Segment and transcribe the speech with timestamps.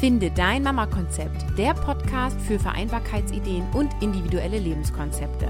[0.00, 5.48] Finde dein Mama-Konzept, der Podcast für Vereinbarkeitsideen und individuelle Lebenskonzepte.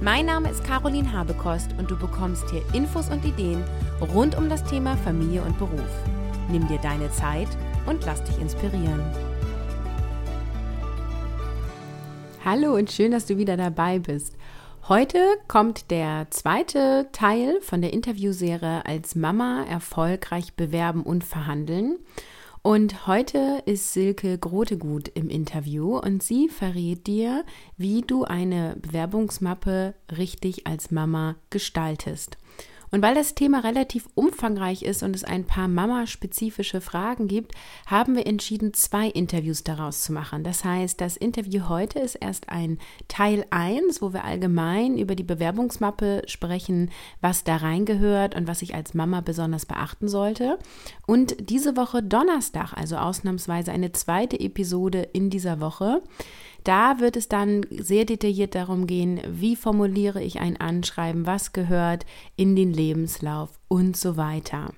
[0.00, 3.64] Mein Name ist Caroline Habekost und du bekommst hier Infos und Ideen
[4.14, 5.90] rund um das Thema Familie und Beruf.
[6.52, 7.48] Nimm dir deine Zeit
[7.86, 9.02] und lass dich inspirieren.
[12.44, 14.36] Hallo und schön, dass du wieder dabei bist.
[14.88, 15.18] Heute
[15.48, 21.98] kommt der zweite Teil von der Interviewserie als Mama erfolgreich bewerben und verhandeln.
[22.62, 27.46] Und heute ist Silke Grotegut im Interview und sie verrät dir,
[27.78, 32.36] wie du eine Bewerbungsmappe richtig als Mama gestaltest.
[32.90, 37.54] Und weil das Thema relativ umfangreich ist und es ein paar Mama-spezifische Fragen gibt,
[37.86, 40.42] haben wir entschieden, zwei Interviews daraus zu machen.
[40.42, 45.22] Das heißt, das Interview heute ist erst ein Teil 1, wo wir allgemein über die
[45.22, 50.58] Bewerbungsmappe sprechen, was da reingehört und was ich als Mama besonders beachten sollte.
[51.06, 56.02] Und diese Woche Donnerstag, also ausnahmsweise eine zweite Episode in dieser Woche.
[56.64, 62.04] Da wird es dann sehr detailliert darum gehen, wie formuliere ich ein Anschreiben, was gehört
[62.36, 64.72] in den Lebenslauf und so weiter.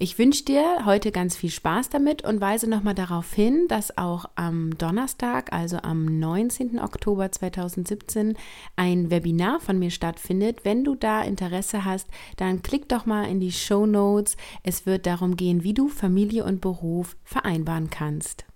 [0.00, 4.26] Ich wünsche dir heute ganz viel Spaß damit und weise nochmal darauf hin, dass auch
[4.36, 6.78] am Donnerstag, also am 19.
[6.78, 8.36] Oktober 2017,
[8.76, 10.60] ein Webinar von mir stattfindet.
[10.62, 14.36] Wenn du da Interesse hast, dann klick doch mal in die Show Notes.
[14.62, 18.47] Es wird darum gehen, wie du Familie und Beruf vereinbaren kannst.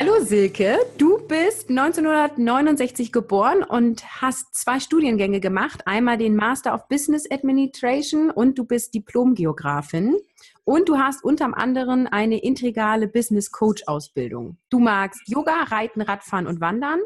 [0.00, 5.82] Hallo Silke, du bist 1969 geboren und hast zwei Studiengänge gemacht.
[5.86, 10.16] Einmal den Master of Business Administration und du bist Diplomgeografin.
[10.62, 14.58] Und du hast unter anderem eine integrale Business Coach Ausbildung.
[14.70, 17.00] Du magst Yoga, Reiten, Radfahren und Wandern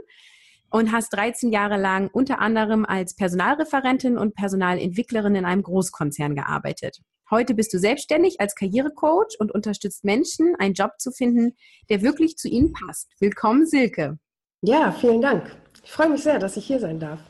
[0.68, 7.00] und hast 13 Jahre lang unter anderem als Personalreferentin und Personalentwicklerin in einem Großkonzern gearbeitet.
[7.32, 11.56] Heute bist du selbstständig als Karrierecoach und unterstützt Menschen, einen Job zu finden,
[11.88, 13.10] der wirklich zu ihnen passt.
[13.20, 14.18] Willkommen, Silke.
[14.60, 15.50] Ja, vielen Dank.
[15.82, 17.20] Ich freue mich sehr, dass ich hier sein darf.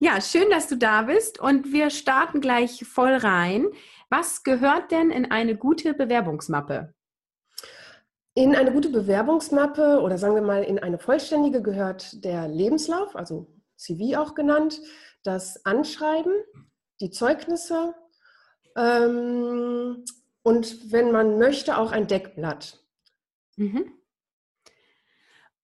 [0.00, 3.68] Ja, schön, dass du da bist und wir starten gleich voll rein.
[4.10, 6.92] Was gehört denn in eine gute Bewerbungsmappe?
[8.34, 13.46] In eine gute Bewerbungsmappe oder sagen wir mal in eine vollständige gehört der Lebenslauf, also
[13.76, 14.80] CV auch genannt,
[15.22, 16.32] das Anschreiben,
[17.00, 17.94] die Zeugnisse,
[18.76, 20.04] ähm,
[20.42, 22.78] und wenn man möchte, auch ein Deckblatt.
[23.56, 23.92] Mhm.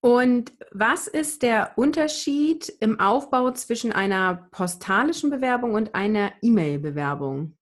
[0.00, 7.56] Und was ist der Unterschied im Aufbau zwischen einer postalischen Bewerbung und einer E-Mail-Bewerbung?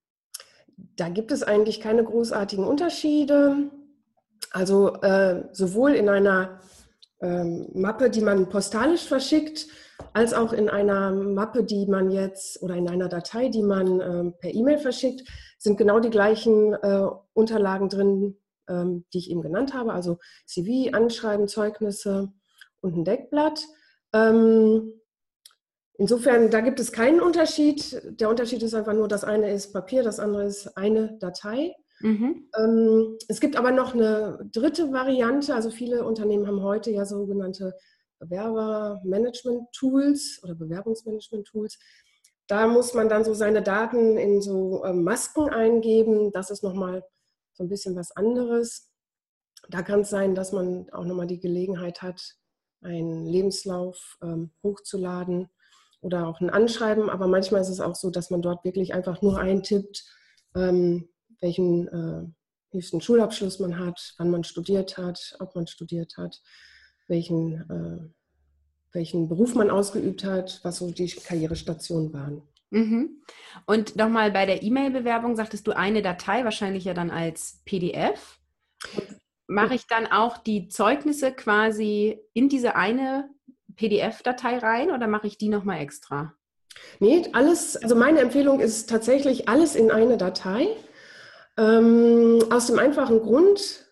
[0.97, 3.71] Da gibt es eigentlich keine großartigen Unterschiede.
[4.53, 6.61] Also äh, sowohl in einer
[7.21, 9.67] ähm, Mappe, die man postalisch verschickt,
[10.13, 14.35] als auch in einer Mappe, die man jetzt oder in einer Datei, die man ähm,
[14.39, 15.29] per E-Mail verschickt,
[15.59, 18.37] sind genau die gleichen äh, Unterlagen drin,
[18.69, 22.33] ähm, die ich eben genannt habe, also CV, Anschreiben, Zeugnisse
[22.81, 23.67] und ein Deckblatt.
[24.13, 24.95] Ähm,
[25.95, 28.01] insofern, da gibt es keinen Unterschied.
[28.21, 31.75] Der Unterschied ist einfach nur, das eine ist Papier, das andere ist eine Datei.
[32.01, 32.49] Mhm.
[32.57, 35.55] Ähm, es gibt aber noch eine dritte Variante.
[35.55, 37.75] Also viele Unternehmen haben heute ja sogenannte
[38.21, 41.79] Bewerbermanagement-Tools oder Bewerbungsmanagement-Tools.
[42.47, 46.31] Da muss man dann so seine Daten in so ähm, Masken eingeben.
[46.33, 47.05] Das ist nochmal
[47.53, 48.91] so ein bisschen was anderes.
[49.69, 52.37] Da kann es sein, dass man auch nochmal die Gelegenheit hat,
[52.83, 55.51] einen Lebenslauf ähm, hochzuladen
[56.01, 57.11] oder auch ein Anschreiben.
[57.11, 60.05] Aber manchmal ist es auch so, dass man dort wirklich einfach nur eintippt,
[60.57, 61.09] ähm,
[61.41, 62.27] welchen äh,
[62.73, 66.41] höchsten Schulabschluss man hat, wann man studiert hat, ob man studiert hat
[67.11, 68.09] welchen, äh,
[68.93, 72.43] welchen Beruf man ausgeübt hat, was so die Karrierestationen waren.
[72.71, 73.21] Mhm.
[73.67, 78.39] Und nochmal bei der E-Mail-Bewerbung sagtest du eine Datei, wahrscheinlich ja dann als PDF.
[79.47, 83.29] Mache ich dann auch die Zeugnisse quasi in diese eine
[83.75, 86.35] PDF-Datei rein oder mache ich die nochmal extra?
[87.01, 90.69] Nee, alles, also meine Empfehlung ist tatsächlich alles in eine Datei.
[91.57, 93.90] Ähm, aus dem einfachen Grund,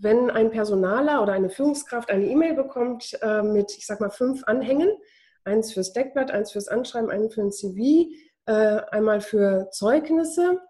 [0.00, 4.44] wenn ein Personaler oder eine Führungskraft eine E-Mail bekommt äh, mit, ich sag mal, fünf
[4.44, 4.90] Anhängen,
[5.44, 8.10] eins fürs Deckblatt, eins fürs Anschreiben, eins für ein CV,
[8.46, 10.60] äh, einmal für Zeugnisse,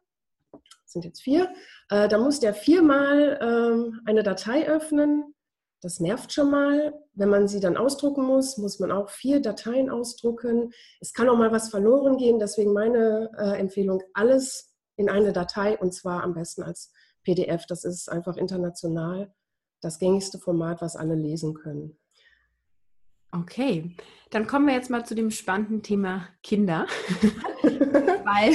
[0.87, 1.53] sind jetzt vier,
[1.89, 5.35] äh, da muss der viermal ähm, eine Datei öffnen.
[5.81, 6.95] Das nervt schon mal.
[7.15, 10.73] Wenn man sie dann ausdrucken muss, muss man auch vier Dateien ausdrucken.
[11.01, 12.39] Es kann auch mal was verloren gehen.
[12.39, 16.93] Deswegen meine äh, Empfehlung, alles in eine Datei und zwar am besten als
[17.23, 17.67] PDF.
[17.67, 19.33] Das ist einfach international
[19.81, 21.99] das gängigste Format, was alle lesen können.
[23.33, 23.97] Okay,
[24.31, 26.87] dann kommen wir jetzt mal zu dem spannenden Thema Kinder,
[27.63, 28.55] weil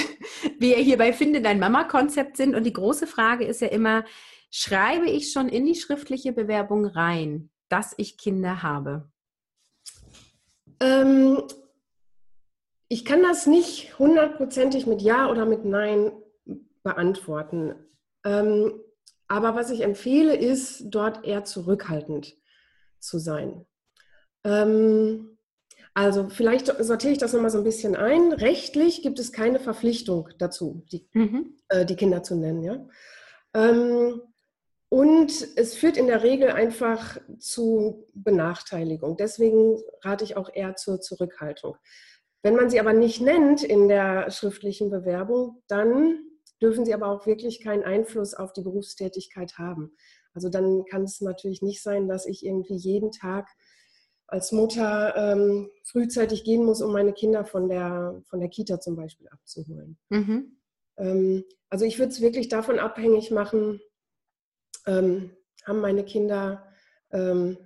[0.60, 4.06] wir hier bei Finde dein Mama-Konzept sind und die große Frage ist ja immer,
[4.50, 9.12] Schreibe ich schon in die schriftliche Bewerbung rein, dass ich Kinder habe?
[10.80, 11.44] Ähm,
[12.88, 16.12] ich kann das nicht hundertprozentig mit Ja oder mit Nein
[16.84, 17.76] beantworten.
[18.26, 18.82] Ähm,
[19.28, 22.36] aber was ich empfehle, ist, dort eher zurückhaltend
[23.00, 23.66] zu sein.
[24.44, 25.38] Ähm,
[25.94, 28.32] also vielleicht sortiere ich das nochmal so ein bisschen ein.
[28.32, 31.58] Rechtlich gibt es keine Verpflichtung dazu, die, mhm.
[31.70, 32.64] äh, die Kinder zu nennen.
[32.64, 32.88] Ja?
[33.56, 34.22] Ähm,
[34.90, 39.18] und es führt in der Regel einfach zu Benachteiligung.
[39.18, 41.76] Deswegen rate ich auch eher zur Zurückhaltung.
[42.44, 46.20] Wenn man sie aber nicht nennt in der schriftlichen Bewerbung, dann
[46.62, 49.96] dürfen sie aber auch wirklich keinen Einfluss auf die Berufstätigkeit haben.
[50.34, 53.48] Also dann kann es natürlich nicht sein, dass ich irgendwie jeden Tag
[54.28, 58.96] als Mutter ähm, frühzeitig gehen muss, um meine Kinder von der, von der Kita zum
[58.96, 59.98] Beispiel abzuholen.
[60.10, 60.58] Mhm.
[60.98, 63.80] Ähm, also ich würde es wirklich davon abhängig machen,
[64.86, 65.32] ähm,
[65.66, 66.66] haben meine Kinder
[67.12, 67.58] ähm,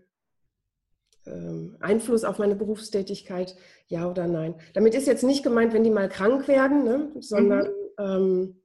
[1.26, 3.56] ähm, Einfluss auf meine Berufstätigkeit,
[3.88, 4.56] ja oder nein.
[4.74, 8.61] Damit ist jetzt nicht gemeint, wenn die mal krank werden, ne, sondern mhm.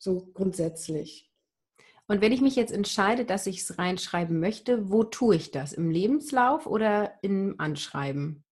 [0.00, 1.30] So grundsätzlich.
[2.08, 5.72] Und wenn ich mich jetzt entscheide, dass ich es reinschreiben möchte, wo tue ich das?
[5.72, 8.42] Im Lebenslauf oder im Anschreiben?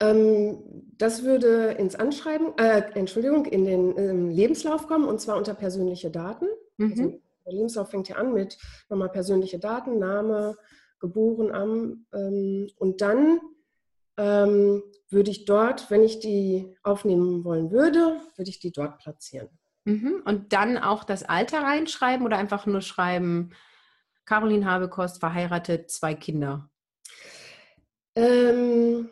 [0.00, 0.58] Ähm,
[0.98, 6.10] das würde ins Anschreiben, äh, Entschuldigung, in den ähm, Lebenslauf kommen und zwar unter persönliche
[6.10, 6.46] Daten.
[6.76, 6.90] Mhm.
[6.90, 8.58] Also der Lebenslauf fängt ja an mit
[8.90, 10.58] nochmal persönliche Daten, Name,
[10.98, 13.40] geboren am ähm, und dann
[14.18, 19.48] ähm, würde ich dort, wenn ich die aufnehmen wollen würde, würde ich die dort platzieren.
[19.86, 20.20] Mhm.
[20.24, 23.50] Und dann auch das Alter reinschreiben oder einfach nur schreiben,
[24.24, 26.68] Caroline Habekost, verheiratet, zwei Kinder?
[28.16, 29.08] Ähm,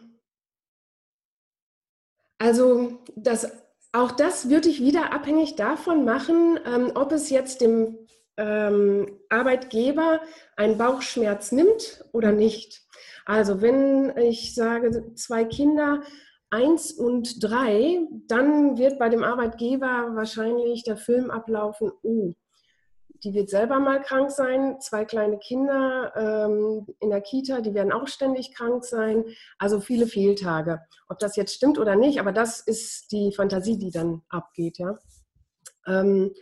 [2.39, 3.53] also das,
[3.93, 7.97] auch das würde ich wieder abhängig davon machen, ähm, ob es jetzt dem
[8.37, 10.23] ähm, Arbeitgeber
[10.57, 12.83] einen Bauchschmerz nimmt oder nicht.
[13.27, 16.03] Also wenn ich sage, zwei Kinder,
[16.55, 17.99] eins und drei,
[18.29, 22.33] dann wird bei dem Arbeitgeber wahrscheinlich der Film ablaufen, oh,
[23.25, 27.93] die wird selber mal krank sein, zwei kleine Kinder ähm, in der Kita, die werden
[27.93, 29.25] auch ständig krank sein,
[29.59, 30.81] also viele Fehltage.
[31.09, 34.99] Ob das jetzt stimmt oder nicht, aber das ist die Fantasie, die dann abgeht, ja.
[35.87, 36.33] Ähm,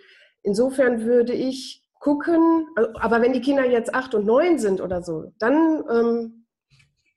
[0.42, 2.66] insofern würde ich gucken,
[3.00, 6.41] aber wenn die Kinder jetzt acht und neun sind oder so, dann ähm,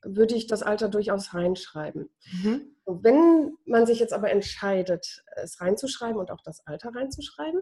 [0.05, 2.09] würde ich das Alter durchaus reinschreiben.
[2.31, 2.75] Mhm.
[2.85, 7.61] Wenn man sich jetzt aber entscheidet, es reinzuschreiben und auch das Alter reinzuschreiben,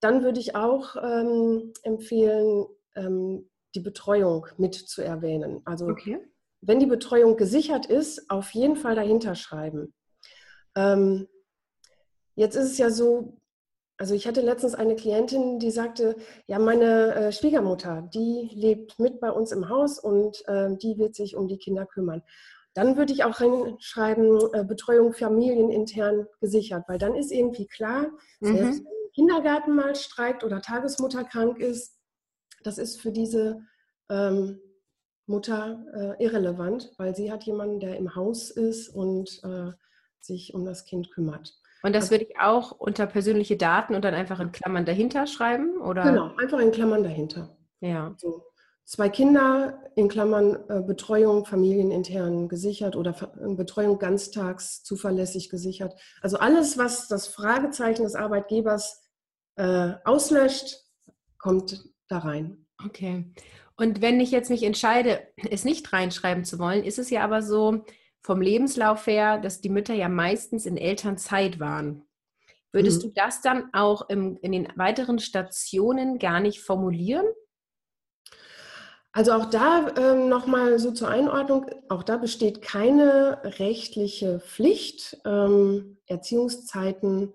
[0.00, 5.60] dann würde ich auch ähm, empfehlen, ähm, die Betreuung mit zu erwähnen.
[5.64, 6.18] Also okay.
[6.60, 9.92] wenn die Betreuung gesichert ist, auf jeden Fall dahinter schreiben.
[10.74, 11.28] Ähm,
[12.34, 13.39] jetzt ist es ja so,
[14.00, 16.16] also ich hatte letztens eine Klientin, die sagte,
[16.46, 21.14] ja, meine äh, Schwiegermutter, die lebt mit bei uns im Haus und äh, die wird
[21.14, 22.22] sich um die Kinder kümmern.
[22.72, 28.06] Dann würde ich auch reinschreiben, äh, Betreuung familienintern gesichert, weil dann ist irgendwie klar,
[28.40, 28.56] mhm.
[28.56, 31.98] selbst wenn Kindergarten mal streikt oder Tagesmutter krank ist,
[32.64, 33.60] das ist für diese
[34.08, 34.62] ähm,
[35.26, 39.72] Mutter äh, irrelevant, weil sie hat jemanden, der im Haus ist und äh,
[40.20, 41.60] sich um das Kind kümmert.
[41.82, 45.26] Und das also, würde ich auch unter persönliche Daten und dann einfach in Klammern dahinter
[45.26, 46.02] schreiben, oder?
[46.02, 47.56] Genau, einfach in Klammern dahinter.
[47.80, 48.14] Ja.
[48.18, 48.44] So.
[48.84, 55.94] Zwei Kinder in Klammern äh, Betreuung familienintern gesichert oder äh, Betreuung ganztags zuverlässig gesichert.
[56.22, 59.00] Also alles, was das Fragezeichen des Arbeitgebers
[59.56, 60.76] äh, auslöscht,
[61.38, 62.66] kommt da rein.
[62.84, 63.32] Okay.
[63.76, 65.20] Und wenn ich jetzt mich entscheide,
[65.50, 67.84] es nicht reinschreiben zu wollen, ist es ja aber so
[68.22, 72.04] vom Lebenslauf her, dass die Mütter ja meistens in Elternzeit waren.
[72.72, 73.08] Würdest mhm.
[73.08, 77.26] du das dann auch im, in den weiteren Stationen gar nicht formulieren?
[79.12, 85.98] Also auch da ähm, nochmal so zur Einordnung, auch da besteht keine rechtliche Pflicht, ähm,
[86.06, 87.32] Erziehungszeiten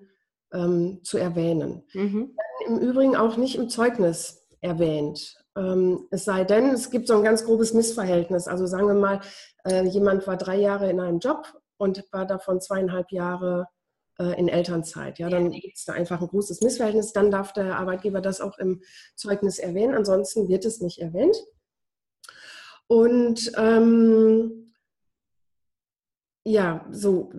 [0.54, 1.84] ähm, zu erwähnen.
[1.94, 2.38] Mhm.
[2.68, 5.45] Im Übrigen auch nicht im Zeugnis erwähnt.
[5.58, 8.48] Ähm, es sei denn, es gibt so ein ganz grobes Missverhältnis.
[8.48, 9.22] Also sagen wir mal,
[9.66, 13.68] äh, jemand war drei Jahre in einem Job und war davon zweieinhalb Jahre
[14.20, 15.20] äh, in Elternzeit.
[15.20, 17.14] Ja, dann gibt es da einfach ein großes Missverhältnis.
[17.14, 18.82] Dann darf der Arbeitgeber das auch im
[19.16, 19.96] Zeugnis erwähnen.
[19.96, 21.36] Ansonsten wird es nicht erwähnt.
[22.88, 24.74] Und ähm,
[26.44, 27.32] ja, so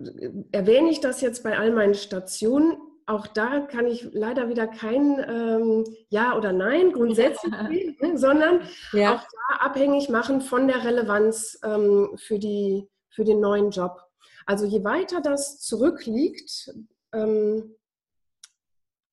[0.51, 2.77] erwähne ich das jetzt bei all meinen Stationen.
[3.07, 8.61] Auch da kann ich leider wieder kein ähm, Ja oder Nein grundsätzlich geben, ne, sondern
[8.91, 9.15] ja.
[9.15, 14.01] auch da abhängig machen von der Relevanz ähm, für, die, für den neuen Job.
[14.45, 16.73] Also je weiter das zurückliegt,
[17.13, 17.75] ähm,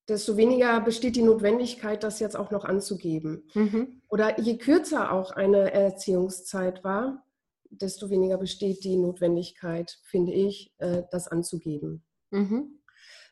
[0.09, 3.49] desto weniger besteht die Notwendigkeit, das jetzt auch noch anzugeben.
[3.55, 4.03] Mhm.
[4.09, 7.25] Oder je kürzer auch eine Erziehungszeit war,
[7.71, 12.05] desto weniger besteht die Notwendigkeit, finde ich, äh, das anzugeben.
[12.31, 12.81] Mhm.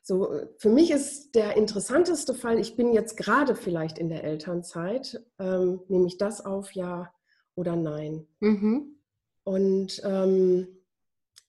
[0.02, 5.24] So, für mich ist der interessanteste Fall, ich bin jetzt gerade vielleicht in der Elternzeit,
[5.38, 7.12] ähm, nehme ich das auf, ja
[7.54, 8.26] oder nein.
[8.40, 8.96] Mhm.
[9.44, 10.66] Und ähm,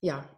[0.02, 0.30] ja,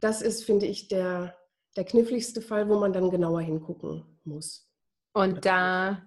[0.00, 1.36] das ist, finde ich, der,
[1.76, 4.70] der kniffligste Fall, wo man dann genauer hingucken muss.
[5.12, 6.02] Und da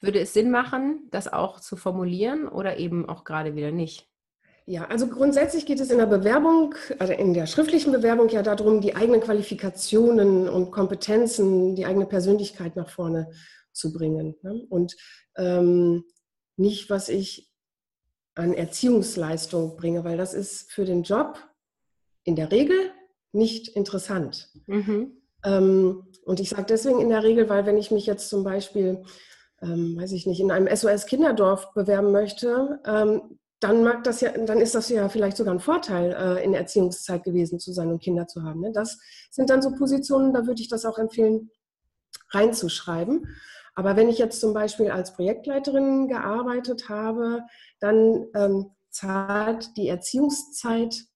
[0.00, 4.08] würde es Sinn machen, das auch zu formulieren oder eben auch gerade wieder nicht?
[4.66, 8.80] Ja, also grundsätzlich geht es in der Bewerbung, also in der schriftlichen Bewerbung ja darum,
[8.80, 13.30] die eigenen Qualifikationen und Kompetenzen, die eigene Persönlichkeit nach vorne
[13.72, 14.36] zu bringen.
[14.40, 14.64] Ne?
[14.70, 14.96] Und
[15.36, 16.04] ähm,
[16.56, 17.50] nicht, was ich
[18.34, 21.38] an Erziehungsleistung bringe, weil das ist für den Job
[22.24, 22.90] in der Regel
[23.32, 24.48] nicht interessant.
[24.66, 25.12] Mhm.
[25.44, 29.02] Ähm, und ich sage deswegen in der Regel, weil wenn ich mich jetzt zum Beispiel,
[29.60, 34.60] ähm, weiß ich nicht, in einem SOS-Kinderdorf bewerben möchte, ähm, dann mag das ja, dann
[34.60, 38.02] ist das ja vielleicht sogar ein Vorteil, äh, in der Erziehungszeit gewesen zu sein und
[38.02, 38.60] Kinder zu haben.
[38.60, 38.72] Ne?
[38.72, 38.98] Das
[39.30, 41.50] sind dann so Positionen, da würde ich das auch empfehlen,
[42.28, 43.26] reinzuschreiben.
[43.74, 47.42] Aber wenn ich jetzt zum Beispiel als Projektleiterin gearbeitet habe,
[47.80, 51.06] dann ähm, zahlt die Erziehungszeit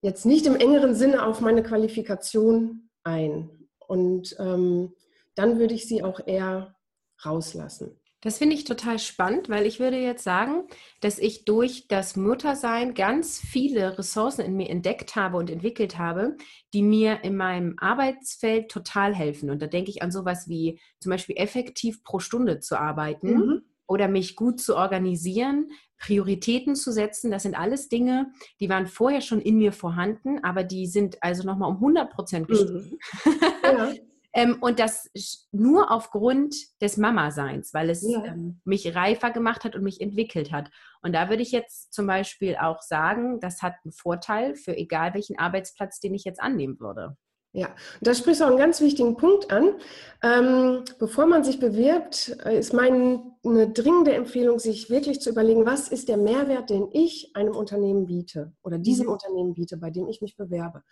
[0.00, 3.68] jetzt nicht im engeren Sinne auf meine Qualifikation ein.
[3.86, 4.94] Und ähm,
[5.34, 6.74] dann würde ich sie auch eher
[7.22, 8.00] rauslassen.
[8.24, 10.64] Das finde ich total spannend, weil ich würde jetzt sagen,
[11.00, 16.38] dass ich durch das Muttersein ganz viele Ressourcen in mir entdeckt habe und entwickelt habe,
[16.72, 19.50] die mir in meinem Arbeitsfeld total helfen.
[19.50, 23.62] Und da denke ich an sowas wie zum Beispiel effektiv pro Stunde zu arbeiten mhm.
[23.86, 27.30] oder mich gut zu organisieren, Prioritäten zu setzen.
[27.30, 31.46] Das sind alles Dinge, die waren vorher schon in mir vorhanden, aber die sind also
[31.46, 32.98] nochmal um 100 Prozent gestiegen.
[33.24, 33.32] Mhm.
[33.64, 33.92] Ja.
[34.34, 35.10] ähm, und das
[35.52, 38.24] nur aufgrund des Mama-Seins, weil es ja.
[38.24, 40.70] ähm, mich reifer gemacht hat und mich entwickelt hat.
[41.02, 45.14] Und da würde ich jetzt zum Beispiel auch sagen, das hat einen Vorteil für egal
[45.14, 47.16] welchen Arbeitsplatz, den ich jetzt annehmen würde.
[47.56, 49.76] Ja, und da sprichst du auch einen ganz wichtigen Punkt an.
[50.24, 55.86] Ähm, bevor man sich bewirbt, äh, ist meine dringende Empfehlung, sich wirklich zu überlegen, was
[55.86, 59.12] ist der Mehrwert, den ich einem Unternehmen biete oder diesem mhm.
[59.12, 60.82] Unternehmen biete, bei dem ich mich bewerbe.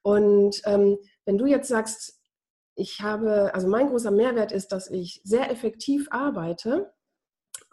[0.00, 0.96] Und ähm,
[1.26, 2.19] wenn du jetzt sagst,
[2.74, 6.92] ich habe, also mein großer Mehrwert ist, dass ich sehr effektiv arbeite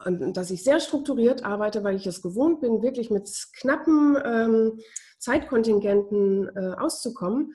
[0.05, 4.79] und dass ich sehr strukturiert arbeite, weil ich es gewohnt bin, wirklich mit knappen ähm,
[5.19, 7.53] Zeitkontingenten äh, auszukommen,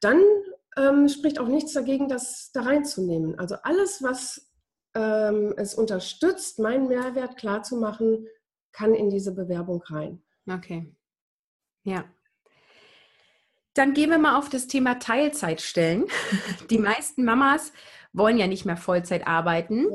[0.00, 0.20] dann
[0.76, 3.38] ähm, spricht auch nichts dagegen, das da reinzunehmen.
[3.38, 4.50] Also alles, was
[4.94, 8.26] ähm, es unterstützt, meinen Mehrwert klarzumachen,
[8.72, 10.22] kann in diese Bewerbung rein.
[10.50, 10.94] Okay.
[11.84, 12.04] Ja.
[13.74, 16.06] Dann gehen wir mal auf das Thema Teilzeitstellen.
[16.70, 17.72] Die meisten Mamas
[18.12, 19.86] wollen ja nicht mehr Vollzeit arbeiten.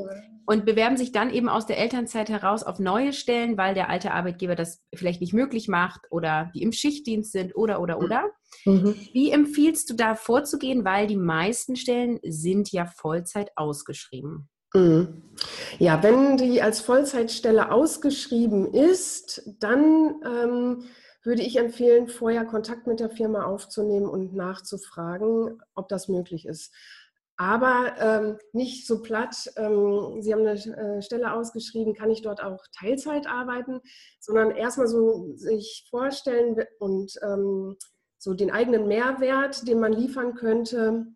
[0.46, 4.10] Und bewerben sich dann eben aus der Elternzeit heraus auf neue Stellen, weil der alte
[4.10, 8.24] Arbeitgeber das vielleicht nicht möglich macht oder die im Schichtdienst sind oder oder oder.
[8.64, 8.96] Mhm.
[9.12, 14.48] Wie empfiehlst du da vorzugehen, weil die meisten Stellen sind ja Vollzeit ausgeschrieben?
[14.74, 15.22] Mhm.
[15.78, 20.84] Ja, wenn die als Vollzeitstelle ausgeschrieben ist, dann ähm,
[21.22, 26.72] würde ich empfehlen, vorher Kontakt mit der Firma aufzunehmen und nachzufragen, ob das möglich ist.
[27.36, 32.42] Aber ähm, nicht so platt, ähm, Sie haben eine äh, Stelle ausgeschrieben, kann ich dort
[32.42, 33.80] auch Teilzeit arbeiten,
[34.18, 37.76] sondern erstmal so sich vorstellen und ähm,
[38.18, 41.06] so den eigenen Mehrwert, den man liefern könnte,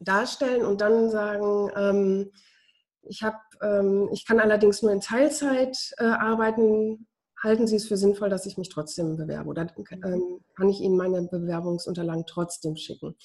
[0.00, 2.32] darstellen und dann sagen, ähm,
[3.02, 7.07] ich, hab, ähm, ich kann allerdings nur in Teilzeit äh, arbeiten,
[7.42, 10.96] halten Sie es für sinnvoll, dass ich mich trotzdem bewerbe oder ähm, kann ich Ihnen
[10.96, 13.16] meine Bewerbungsunterlagen trotzdem schicken?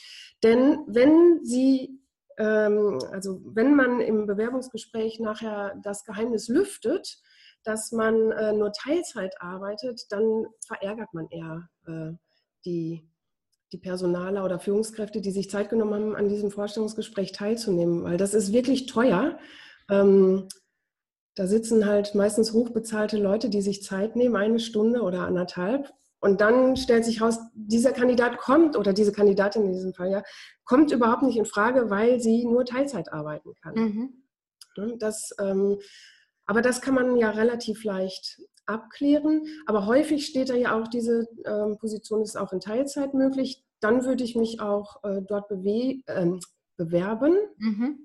[0.44, 2.00] Denn wenn Sie
[2.38, 7.20] ähm, also wenn man im Bewerbungsgespräch nachher das Geheimnis lüftet,
[7.64, 12.12] dass man äh, nur Teilzeit arbeitet, dann verärgert man eher äh,
[12.66, 13.10] die,
[13.72, 18.34] die Personaler oder Führungskräfte, die sich Zeit genommen haben, an diesem Vorstellungsgespräch teilzunehmen, weil das
[18.34, 19.38] ist wirklich teuer.
[19.90, 20.48] Ähm,
[21.36, 25.92] da sitzen halt meistens hochbezahlte Leute, die sich Zeit nehmen, eine Stunde oder anderthalb,
[26.24, 30.24] und dann stellt sich raus, dieser Kandidat kommt oder diese Kandidatin in diesem Fall ja,
[30.64, 33.76] kommt überhaupt nicht in Frage, weil sie nur Teilzeit arbeiten kann.
[33.76, 34.24] Mhm.
[34.78, 35.80] Ne, das, ähm,
[36.46, 39.46] aber das kann man ja relativ leicht abklären.
[39.66, 43.62] Aber häufig steht da ja auch, diese ähm, Position ist auch in Teilzeit möglich.
[43.82, 46.40] Dann würde ich mich auch äh, dort äh,
[46.78, 47.38] bewerben.
[47.58, 48.00] Mhm.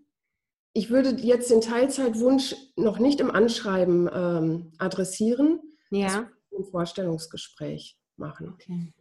[0.78, 5.58] Ich würde jetzt den Teilzeitwunsch noch nicht im Anschreiben ähm, adressieren.
[5.90, 6.30] Ja.
[6.52, 8.50] Im Vorstellungsgespräch machen.
[8.54, 8.92] Okay.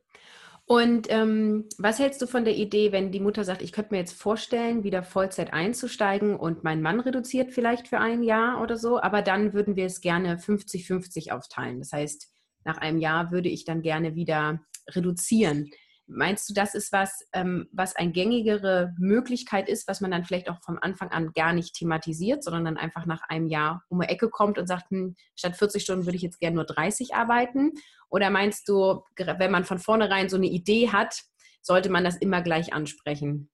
[0.65, 4.00] Und ähm, was hältst du von der Idee, wenn die Mutter sagt, ich könnte mir
[4.00, 9.00] jetzt vorstellen, wieder Vollzeit einzusteigen und mein Mann reduziert vielleicht für ein Jahr oder so,
[9.00, 11.77] aber dann würden wir es gerne 50-50 aufteilen.
[11.77, 12.27] Das heißt,
[12.65, 15.69] nach einem Jahr würde ich dann gerne wieder reduzieren.
[16.10, 20.50] Meinst du, das ist was, ähm, was eine gängigere Möglichkeit ist, was man dann vielleicht
[20.50, 24.08] auch vom Anfang an gar nicht thematisiert, sondern dann einfach nach einem Jahr um die
[24.08, 27.74] Ecke kommt und sagt, hm, statt 40 Stunden würde ich jetzt gerne nur 30 arbeiten?
[28.10, 31.24] Oder meinst du, wenn man von vornherein so eine Idee hat,
[31.62, 33.50] sollte man das immer gleich ansprechen?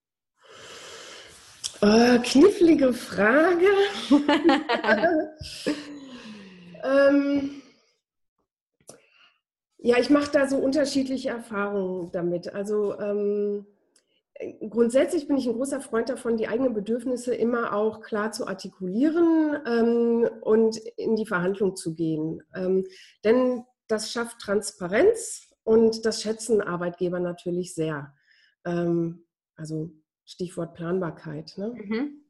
[1.82, 3.66] Äh, knifflige Frage.
[6.84, 7.63] ähm,
[9.84, 12.54] ja, ich mache da so unterschiedliche Erfahrungen damit.
[12.54, 13.66] Also ähm,
[14.70, 19.58] grundsätzlich bin ich ein großer Freund davon, die eigenen Bedürfnisse immer auch klar zu artikulieren
[19.66, 22.42] ähm, und in die Verhandlung zu gehen.
[22.56, 22.86] Ähm,
[23.26, 28.14] denn das schafft Transparenz und das schätzen Arbeitgeber natürlich sehr.
[28.64, 29.26] Ähm,
[29.58, 29.92] also
[30.24, 31.58] Stichwort Planbarkeit.
[31.58, 31.74] Ne?
[31.76, 32.24] Mhm.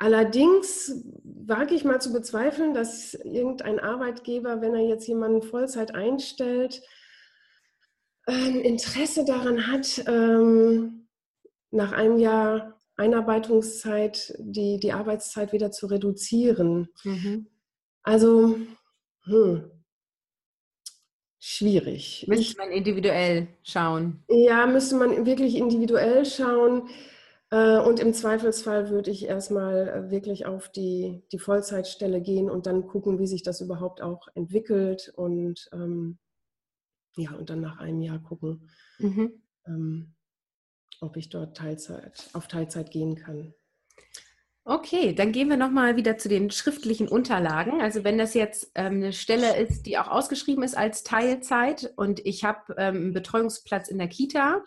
[0.00, 5.94] Ähm, Allerdings wage ich mal zu bezweifeln, dass irgendein Arbeitgeber, wenn er jetzt jemanden Vollzeit
[5.94, 6.82] einstellt,
[8.26, 11.08] ein Interesse daran hat, ähm,
[11.70, 16.88] nach einem Jahr Einarbeitungszeit die, die Arbeitszeit wieder zu reduzieren.
[17.04, 17.46] Mhm.
[18.02, 18.58] Also,
[19.24, 19.70] hm,
[21.38, 22.24] schwierig.
[22.28, 24.24] Müsste man individuell schauen.
[24.28, 26.88] Ja, müsste man wirklich individuell schauen.
[27.50, 32.66] Äh, und im Zweifelsfall würde ich erstmal äh, wirklich auf die, die Vollzeitstelle gehen und
[32.66, 36.18] dann gucken, wie sich das überhaupt auch entwickelt und ähm,
[37.16, 39.42] ja, und dann nach einem Jahr gucken, mhm.
[39.66, 40.14] ähm,
[41.00, 43.54] ob ich dort Teilzeit, auf Teilzeit gehen kann.
[44.64, 47.80] Okay, dann gehen wir nochmal wieder zu den schriftlichen Unterlagen.
[47.80, 52.20] Also wenn das jetzt ähm, eine Stelle ist, die auch ausgeschrieben ist als Teilzeit und
[52.26, 54.62] ich habe ähm, einen Betreuungsplatz in der Kita,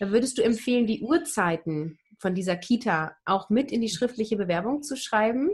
[0.00, 4.96] würdest du empfehlen, die Uhrzeiten von dieser Kita auch mit in die schriftliche Bewerbung zu
[4.96, 5.50] schreiben?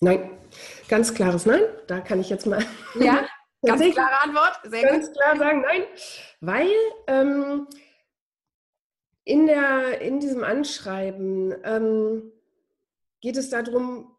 [0.00, 0.30] Nein,
[0.88, 1.62] ganz klares Nein.
[1.86, 2.64] Da kann ich jetzt mal.
[2.98, 3.26] Ja,
[3.62, 4.60] ganz klare Antwort.
[4.64, 5.16] Sehr ganz gut.
[5.16, 5.82] klar sagen Nein,
[6.40, 6.70] weil
[7.06, 7.66] ähm,
[9.24, 12.32] in, der, in diesem Anschreiben ähm,
[13.20, 14.16] geht es darum,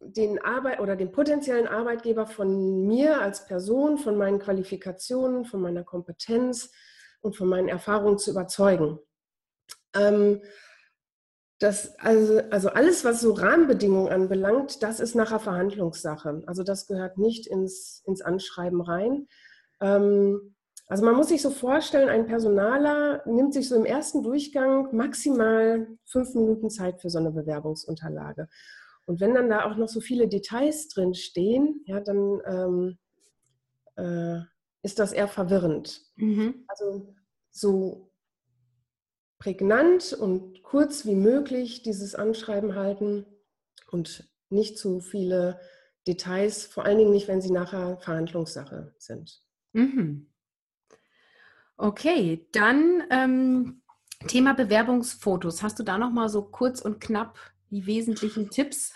[0.00, 5.82] den Arbeit oder den potenziellen Arbeitgeber von mir als Person, von meinen Qualifikationen, von meiner
[5.82, 6.70] Kompetenz
[7.20, 8.98] und von meinen Erfahrungen zu überzeugen.
[9.94, 10.42] Ähm,
[11.58, 16.42] das, also, also alles, was so Rahmenbedingungen anbelangt, das ist nachher Verhandlungssache.
[16.46, 19.28] Also das gehört nicht ins, ins Anschreiben rein.
[19.80, 20.54] Ähm,
[20.86, 25.86] also man muss sich so vorstellen, ein Personaler nimmt sich so im ersten Durchgang maximal
[26.04, 28.48] fünf Minuten Zeit für so eine Bewerbungsunterlage.
[29.06, 32.98] Und wenn dann da auch noch so viele Details drin stehen, ja, dann ähm,
[33.96, 34.40] äh,
[34.82, 36.02] ist das eher verwirrend.
[36.16, 36.64] Mhm.
[36.68, 37.14] Also
[37.50, 38.10] so
[39.38, 43.26] prägnant und kurz wie möglich dieses Anschreiben halten
[43.90, 45.60] und nicht zu viele
[46.06, 49.42] Details, vor allen Dingen nicht, wenn sie nachher Verhandlungssache sind.
[49.72, 50.30] Mhm.
[51.76, 53.82] Okay, dann ähm,
[54.28, 55.62] Thema Bewerbungsfotos.
[55.62, 57.38] Hast du da noch mal so kurz und knapp
[57.70, 58.92] die wesentlichen Tipps?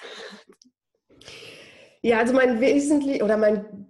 [2.02, 3.88] Ja, also mein wesentlich oder mein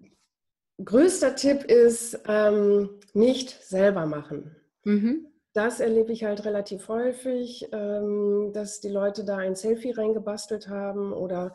[0.83, 4.57] größter Tipp ist ähm, nicht selber machen.
[4.85, 5.28] Mhm
[5.59, 11.13] das erlebe ich halt relativ häufig, ähm, dass die Leute da ein Selfie reingebastelt haben
[11.13, 11.53] oder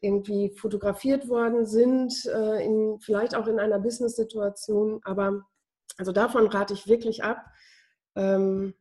[0.00, 5.00] irgendwie fotografiert worden sind, äh, in, vielleicht auch in einer Business-Situation.
[5.02, 5.42] Aber
[5.98, 7.44] also davon rate ich wirklich ab.
[8.14, 8.74] Ähm,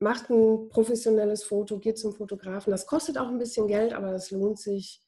[0.00, 2.72] macht ein professionelles Foto, geht zum Fotografen.
[2.72, 5.00] Das kostet auch ein bisschen Geld, aber das lohnt sich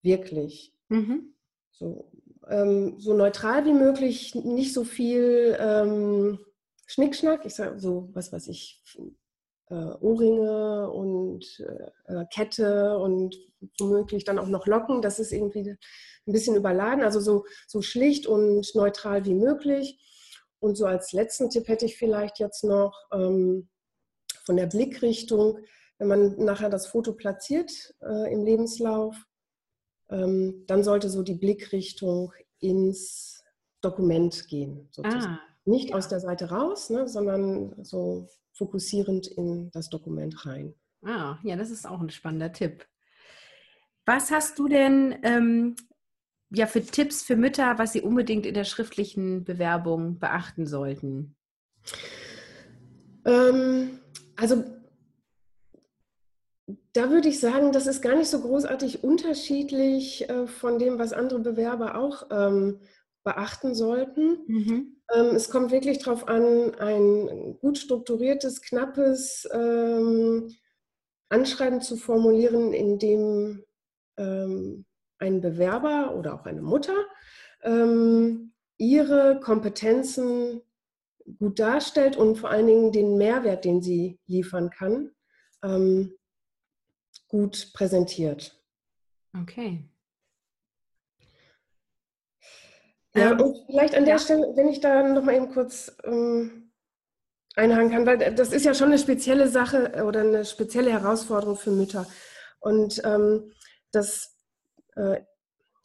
[0.00, 0.74] wirklich.
[0.88, 1.34] Mhm.
[1.70, 2.10] So,
[2.48, 6.38] ähm, so neutral wie möglich, nicht so viel ähm,
[6.86, 8.82] Schnickschnack, ich sage so, was weiß ich,
[9.70, 11.64] äh, Ohrringe und
[12.06, 13.36] äh, Kette und
[13.78, 15.02] womöglich dann auch noch Locken.
[15.02, 15.70] Das ist irgendwie
[16.26, 17.02] ein bisschen überladen.
[17.02, 19.98] Also so, so schlicht und neutral wie möglich.
[20.60, 23.68] Und so als letzten Tipp hätte ich vielleicht jetzt noch ähm,
[24.44, 25.58] von der Blickrichtung,
[25.98, 29.16] wenn man nachher das Foto platziert äh, im Lebenslauf,
[30.10, 33.42] ähm, dann sollte so die Blickrichtung ins
[33.80, 34.88] Dokument gehen.
[34.92, 35.24] Sozusagen.
[35.24, 40.74] Ah, nicht aus der Seite raus, ne, sondern so fokussierend in das Dokument rein.
[41.04, 42.86] Ah, ja, das ist auch ein spannender Tipp.
[44.04, 45.76] Was hast du denn ähm,
[46.50, 51.36] ja für Tipps für Mütter, was sie unbedingt in der schriftlichen Bewerbung beachten sollten?
[53.24, 54.00] Ähm,
[54.36, 54.64] also
[56.92, 61.12] da würde ich sagen, das ist gar nicht so großartig unterschiedlich äh, von dem, was
[61.12, 62.80] andere Bewerber auch ähm,
[63.24, 64.38] beachten sollten.
[64.46, 64.96] Mhm.
[65.14, 70.54] Ähm, es kommt wirklich darauf an, ein gut strukturiertes, knappes ähm,
[71.28, 73.64] Anschreiben zu formulieren, in dem
[74.16, 74.84] ähm,
[75.18, 76.96] ein Bewerber oder auch eine Mutter
[77.62, 80.60] ähm, ihre Kompetenzen
[81.38, 85.12] gut darstellt und vor allen Dingen den Mehrwert, den sie liefern kann,
[85.62, 86.14] ähm,
[87.28, 88.60] gut präsentiert.
[89.40, 89.88] Okay.
[93.14, 94.18] Ja, ähm, und vielleicht an der ja.
[94.18, 96.72] Stelle, wenn ich da noch mal eben kurz ähm,
[97.54, 101.70] einhaken kann, weil das ist ja schon eine spezielle Sache oder eine spezielle Herausforderung für
[101.70, 102.06] Mütter.
[102.60, 103.52] Und ähm,
[103.90, 104.36] das,
[104.96, 105.20] äh,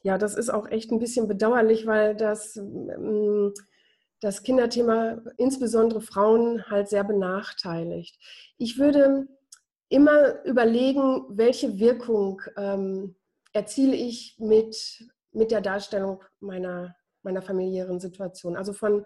[0.04, 3.54] ja, das ist auch echt ein bisschen bedauerlich, weil das, ähm,
[4.22, 8.18] das Kinderthema insbesondere Frauen halt sehr benachteiligt.
[8.58, 9.28] Ich würde
[9.90, 13.16] immer überlegen, welche Wirkung ähm,
[13.54, 16.96] erziele ich mit, mit der Darstellung meiner
[17.28, 18.56] meiner familiären Situation.
[18.56, 19.06] Also von,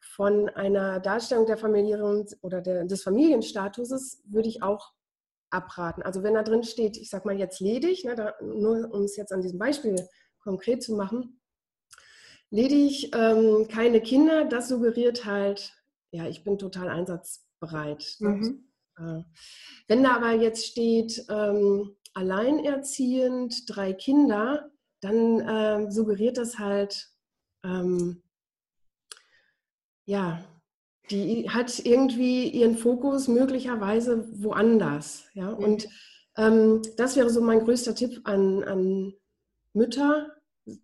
[0.00, 4.92] von einer Darstellung der familiären oder der, des Familienstatuses würde ich auch
[5.50, 6.02] abraten.
[6.02, 9.16] Also wenn da drin steht, ich sage mal jetzt ledig, ne, da, nur um es
[9.16, 9.96] jetzt an diesem Beispiel
[10.42, 11.40] konkret zu machen,
[12.50, 15.72] ledig, ähm, keine Kinder, das suggeriert halt,
[16.10, 18.16] ja, ich bin total einsatzbereit.
[18.18, 18.68] Mhm.
[18.98, 19.22] Äh,
[19.88, 27.10] wenn da aber jetzt steht, ähm, alleinerziehend, drei Kinder, dann äh, suggeriert das halt,
[27.64, 28.22] ähm,
[30.04, 30.44] ja,
[31.10, 35.24] die hat irgendwie ihren Fokus möglicherweise woanders.
[35.34, 35.50] Ja?
[35.50, 35.64] Mhm.
[35.64, 35.88] Und
[36.36, 39.14] ähm, das wäre so mein größter Tipp an, an
[39.72, 40.30] Mütter,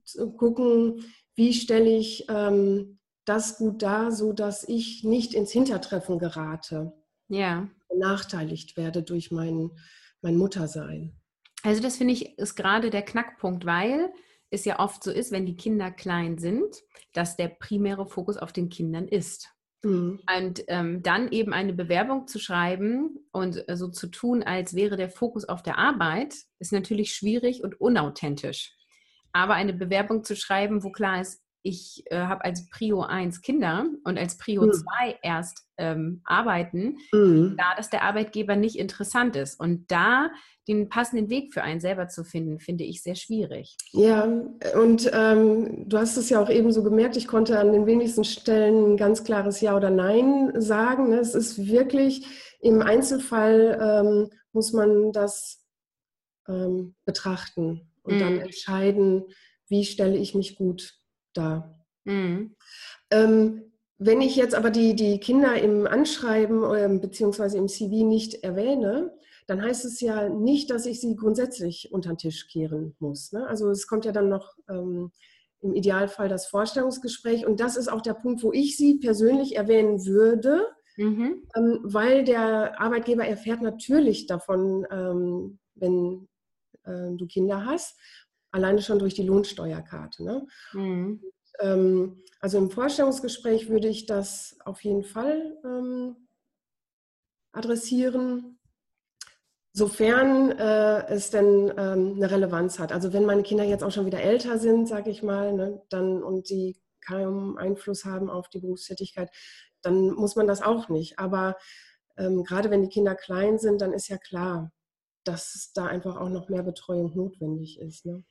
[0.04, 6.92] zu gucken, wie stelle ich ähm, das gut dar, sodass ich nicht ins Hintertreffen gerate.
[7.28, 7.68] Ja.
[7.88, 9.70] Benachteiligt werde durch mein,
[10.20, 11.16] mein Muttersein.
[11.62, 14.12] Also das finde ich ist gerade der Knackpunkt, weil
[14.50, 16.82] es ja oft so ist, wenn die Kinder klein sind,
[17.12, 19.48] dass der primäre Fokus auf den Kindern ist.
[19.82, 20.20] Mhm.
[20.36, 24.96] Und ähm, dann eben eine Bewerbung zu schreiben und äh, so zu tun, als wäre
[24.96, 28.76] der Fokus auf der Arbeit, ist natürlich schwierig und unauthentisch.
[29.32, 33.86] Aber eine Bewerbung zu schreiben, wo klar ist, ich äh, habe als Prio 1 Kinder
[34.04, 34.72] und als Prio mhm.
[34.72, 37.56] 2 erst ähm, arbeiten, mhm.
[37.58, 39.58] da dass der Arbeitgeber nicht interessant ist.
[39.58, 40.30] Und da
[40.68, 43.76] den passenden Weg für einen selber zu finden, finde ich sehr schwierig.
[43.92, 44.24] Ja,
[44.80, 48.24] und ähm, du hast es ja auch eben so gemerkt, ich konnte an den wenigsten
[48.24, 51.08] Stellen ein ganz klares Ja oder Nein sagen.
[51.08, 51.18] Ne?
[51.18, 52.26] Es ist wirklich
[52.60, 55.64] im Einzelfall ähm, muss man das
[56.48, 58.20] ähm, betrachten und mhm.
[58.20, 59.24] dann entscheiden,
[59.68, 60.99] wie stelle ich mich gut
[61.34, 61.74] da.
[62.04, 62.54] Mhm.
[63.10, 63.62] Ähm,
[63.98, 69.12] wenn ich jetzt aber die, die Kinder im Anschreiben äh, beziehungsweise im CV nicht erwähne,
[69.46, 73.32] dann heißt es ja nicht, dass ich sie grundsätzlich unter den Tisch kehren muss.
[73.32, 73.46] Ne?
[73.46, 75.10] Also es kommt ja dann noch ähm,
[75.60, 80.06] im Idealfall das Vorstellungsgespräch und das ist auch der Punkt, wo ich sie persönlich erwähnen
[80.06, 80.66] würde,
[80.96, 81.42] mhm.
[81.56, 86.28] ähm, weil der Arbeitgeber erfährt natürlich davon, ähm, wenn
[86.84, 87.98] äh, du Kinder hast
[88.52, 90.24] alleine schon durch die Lohnsteuerkarte.
[90.24, 90.46] Ne?
[90.72, 91.22] Mhm.
[91.60, 96.16] Ähm, also im Vorstellungsgespräch würde ich das auf jeden Fall ähm,
[97.52, 98.58] adressieren,
[99.72, 102.92] sofern äh, es denn ähm, eine Relevanz hat.
[102.92, 106.22] Also wenn meine Kinder jetzt auch schon wieder älter sind, sage ich mal, ne, dann
[106.22, 109.30] und sie keinen Einfluss haben auf die Berufstätigkeit,
[109.82, 111.18] dann muss man das auch nicht.
[111.18, 111.56] Aber
[112.16, 114.72] ähm, gerade wenn die Kinder klein sind, dann ist ja klar,
[115.24, 118.06] dass da einfach auch noch mehr Betreuung notwendig ist.
[118.06, 118.24] Ne?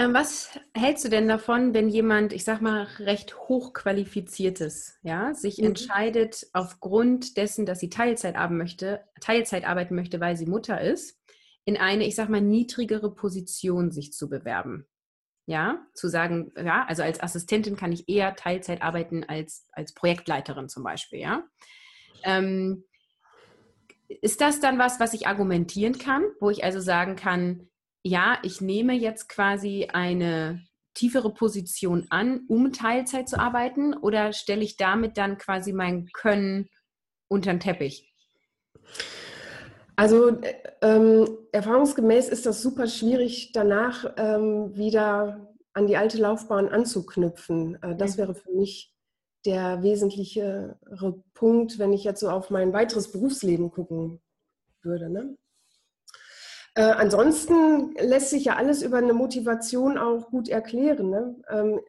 [0.00, 5.58] Ähm, was hältst du denn davon, wenn jemand, ich sag mal, recht hochqualifiziertes, ja, sich
[5.58, 5.66] mhm.
[5.66, 11.20] entscheidet, aufgrund dessen, dass sie Teilzeit arbeiten möchte, Teilzeit arbeiten möchte, weil sie Mutter ist,
[11.66, 14.86] in eine, ich sag mal, niedrigere Position sich zu bewerben?
[15.44, 20.70] Ja, zu sagen, ja, also als Assistentin kann ich eher Teilzeit arbeiten als, als Projektleiterin
[20.70, 21.44] zum Beispiel, ja.
[22.22, 22.84] Ähm,
[24.08, 27.69] ist das dann was, was ich argumentieren kann, wo ich also sagen kann,
[28.02, 34.62] ja, ich nehme jetzt quasi eine tiefere Position an, um Teilzeit zu arbeiten, oder stelle
[34.62, 36.68] ich damit dann quasi mein Können
[37.28, 38.12] unter den Teppich?
[39.96, 40.40] Also
[40.80, 47.80] ähm, erfahrungsgemäß ist das super schwierig, danach ähm, wieder an die alte Laufbahn anzuknüpfen.
[47.82, 48.94] Äh, das wäre für mich
[49.44, 50.78] der wesentlichere
[51.34, 54.20] Punkt, wenn ich jetzt so auf mein weiteres Berufsleben gucken
[54.82, 55.10] würde.
[55.10, 55.36] Ne?
[56.74, 61.10] Äh, ansonsten lässt sich ja alles über eine Motivation auch gut erklären.
[61.10, 61.36] Ne?
[61.48, 61.80] Ähm,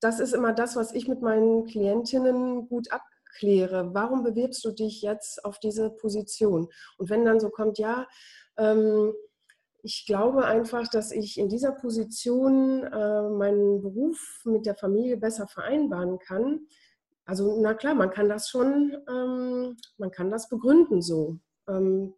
[0.00, 3.94] das ist immer das, was ich mit meinen Klientinnen gut abkläre.
[3.94, 6.68] Warum bewirbst du dich jetzt auf diese Position?
[6.98, 8.06] Und wenn dann so kommt, ja,
[8.56, 9.12] ähm,
[9.82, 15.48] ich glaube einfach, dass ich in dieser Position äh, meinen Beruf mit der Familie besser
[15.48, 16.66] vereinbaren kann.
[17.24, 21.38] Also na klar, man kann das schon, ähm, man kann das begründen so.
[21.68, 22.14] Ähm,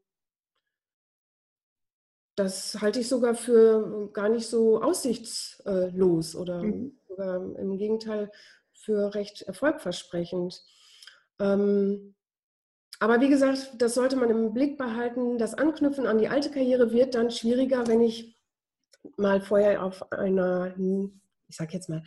[2.40, 6.96] das halte ich sogar für gar nicht so aussichtslos oder mhm.
[7.58, 8.30] im Gegenteil
[8.72, 10.62] für recht erfolgversprechend.
[11.38, 12.14] Ähm,
[12.98, 15.36] aber wie gesagt, das sollte man im Blick behalten.
[15.36, 18.38] Das Anknüpfen an die alte Karriere wird dann schwieriger, wenn ich
[19.16, 20.74] mal vorher auf einer,
[21.46, 22.02] ich sage jetzt mal,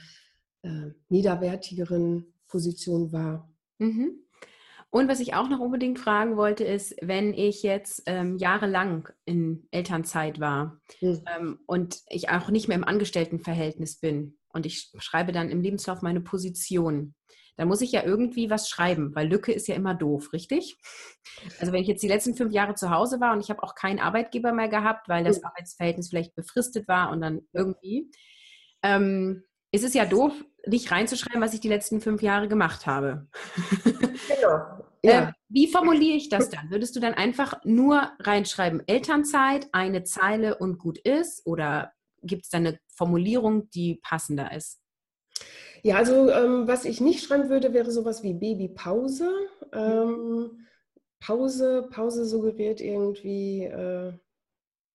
[0.63, 3.52] äh, niederwertigeren Position war.
[3.78, 4.22] Mhm.
[4.93, 9.67] Und was ich auch noch unbedingt fragen wollte, ist, wenn ich jetzt ähm, jahrelang in
[9.71, 11.23] Elternzeit war mhm.
[11.36, 16.03] ähm, und ich auch nicht mehr im Angestelltenverhältnis bin und ich schreibe dann im Lebenslauf
[16.03, 17.15] meine Position,
[17.58, 20.77] dann muss ich ja irgendwie was schreiben, weil Lücke ist ja immer doof, richtig?
[21.60, 23.73] Also wenn ich jetzt die letzten fünf Jahre zu Hause war und ich habe auch
[23.73, 25.45] keinen Arbeitgeber mehr gehabt, weil das mhm.
[25.45, 28.12] Arbeitsverhältnis vielleicht befristet war und dann irgendwie,
[28.84, 30.31] ähm, ist es ja doof,
[30.65, 33.27] nicht reinzuschreiben, was ich die letzten fünf Jahre gemacht habe.
[33.83, 34.79] Genau.
[35.05, 35.27] Ja.
[35.27, 36.71] Äh, wie formuliere ich das dann?
[36.71, 41.45] Würdest du dann einfach nur reinschreiben, Elternzeit, eine Zeile und gut ist?
[41.45, 44.79] Oder gibt es da eine Formulierung, die passender ist?
[45.81, 49.29] Ja, also ähm, was ich nicht schreiben würde, wäre sowas wie Babypause.
[49.73, 50.67] Ähm,
[51.19, 54.13] Pause, Pause suggeriert irgendwie äh,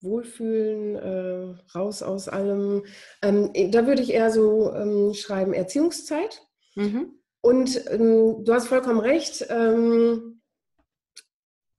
[0.01, 2.85] Wohlfühlen, äh, raus aus allem.
[3.23, 6.43] Ähm, da würde ich eher so ähm, schreiben Erziehungszeit.
[6.75, 7.15] Mhm.
[7.41, 9.47] Und ähm, du hast vollkommen recht.
[9.49, 10.41] Ähm,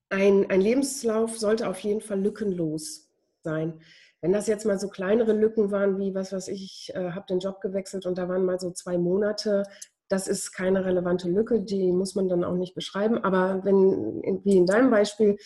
[0.09, 3.09] ein, ein Lebenslauf sollte auf jeden Fall lückenlos
[3.43, 3.81] sein.
[4.21, 7.25] Wenn das jetzt mal so kleinere Lücken waren, wie was weiß ich, ich äh, habe
[7.29, 9.63] den Job gewechselt und da waren mal so zwei Monate,
[10.09, 13.19] das ist keine relevante Lücke, die muss man dann auch nicht beschreiben.
[13.23, 15.37] Aber wenn, wie in deinem Beispiel,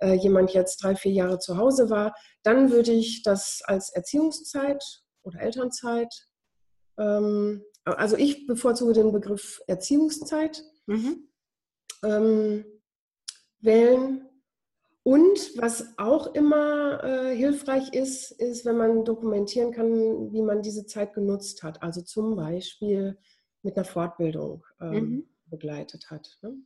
[0.00, 4.82] äh, jemand jetzt drei, vier Jahre zu Hause war, dann würde ich das als Erziehungszeit
[5.22, 6.12] oder Elternzeit
[6.98, 11.28] ähm, also ich bevorzuge den Begriff Erziehungszeit mhm.
[12.02, 12.64] ähm,
[13.60, 14.28] wählen.
[15.02, 20.84] Und was auch immer äh, hilfreich ist, ist, wenn man dokumentieren kann, wie man diese
[20.84, 21.80] Zeit genutzt hat.
[21.80, 23.16] Also zum Beispiel
[23.62, 25.28] mit einer Fortbildung ähm, mhm.
[25.46, 26.38] begleitet hat.
[26.42, 26.56] Ne?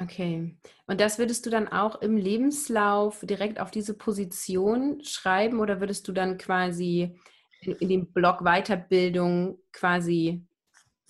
[0.00, 0.54] Okay.
[0.86, 6.06] Und das würdest du dann auch im Lebenslauf direkt auf diese Position schreiben oder würdest
[6.06, 7.18] du dann quasi
[7.62, 10.44] in, in den Blog Weiterbildung quasi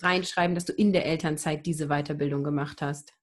[0.01, 3.13] reinschreiben, dass du in der Elternzeit diese Weiterbildung gemacht hast?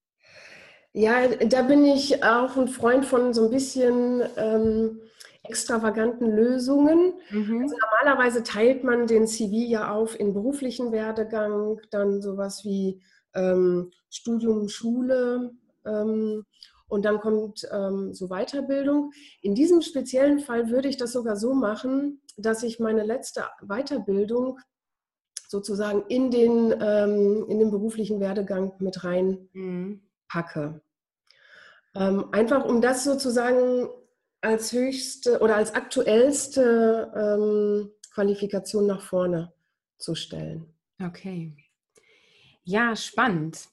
[0.93, 5.01] Ja, da bin ich auch ein Freund von so ein bisschen ähm,
[5.43, 7.15] extravaganten Lösungen.
[7.31, 7.63] Mhm.
[7.63, 13.03] Also normalerweise teilt man den CV ja auf in beruflichen Werdegang, dann sowas wie
[13.35, 15.53] ähm, Studium, Schule
[15.85, 16.45] ähm,
[16.89, 19.13] und dann kommt ähm, so Weiterbildung.
[19.43, 24.59] In diesem speziellen Fall würde ich das sogar so machen, dass ich meine letzte Weiterbildung
[25.49, 30.69] sozusagen in den, ähm, in den beruflichen Werdegang mit reinpacke.
[30.69, 30.81] Mhm.
[31.97, 33.89] Ähm, einfach um das sozusagen
[34.41, 39.53] als höchste oder als aktuellste ähm, Qualifikation nach vorne
[39.97, 40.75] zu stellen.
[41.03, 41.57] Okay.
[42.65, 43.69] Ja, spannend.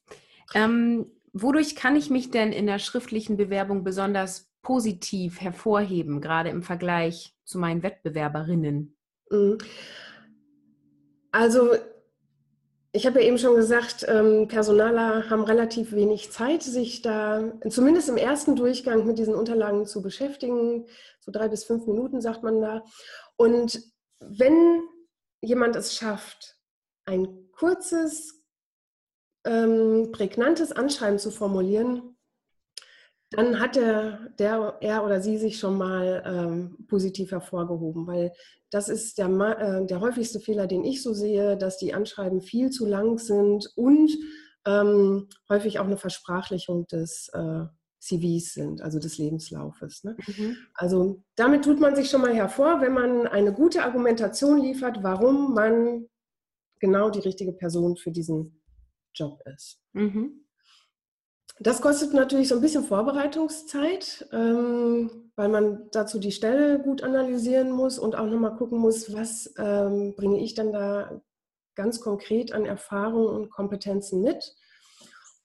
[0.54, 6.62] Ähm, wodurch kann ich mich denn in der schriftlichen Bewerbung besonders positiv hervorheben, gerade im
[6.62, 8.96] Vergleich zu meinen Wettbewerberinnen?
[9.30, 9.58] Mhm.
[11.32, 11.76] Also
[12.94, 18.10] ich habe ja eben schon gesagt, ähm, Personaler haben relativ wenig Zeit, sich da zumindest
[18.10, 20.86] im ersten Durchgang mit diesen Unterlagen zu beschäftigen.
[21.22, 22.84] So drei bis fünf Minuten sagt man da.
[23.38, 23.82] Und
[24.20, 24.82] wenn
[25.42, 26.58] jemand es schafft,
[27.06, 28.41] ein kurzes,
[29.46, 32.16] ähm, prägnantes Anschreiben zu formulieren,
[33.32, 38.34] dann hat der, der, er oder sie sich schon mal ähm, positiv hervorgehoben, weil
[38.72, 42.70] das ist der, äh, der häufigste Fehler, den ich so sehe, dass die Anschreiben viel
[42.72, 44.12] zu lang sind und
[44.66, 47.66] ähm, häufig auch eine Versprachlichung des äh,
[48.00, 50.04] CVs sind, also des Lebenslaufes.
[50.04, 50.18] Ne?
[50.28, 50.58] Mhm.
[50.74, 55.54] Also damit tut man sich schon mal hervor, wenn man eine gute Argumentation liefert, warum
[55.54, 56.08] man
[56.80, 58.61] genau die richtige Person für diesen
[59.14, 59.80] Job ist.
[59.94, 60.46] Mhm.
[61.60, 67.72] Das kostet natürlich so ein bisschen Vorbereitungszeit, ähm, weil man dazu die Stelle gut analysieren
[67.72, 71.22] muss und auch nochmal gucken muss, was ähm, bringe ich dann da
[71.76, 74.56] ganz konkret an Erfahrungen und Kompetenzen mit.